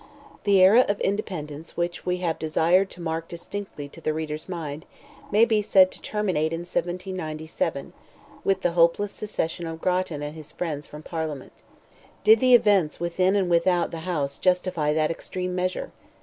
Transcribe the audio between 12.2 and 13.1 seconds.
Did the events